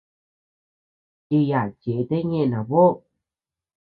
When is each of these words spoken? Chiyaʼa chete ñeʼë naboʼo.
Chiyaʼa 1.25 1.73
chete 1.81 2.17
ñeʼë 2.29 2.49
naboʼo. 2.51 2.91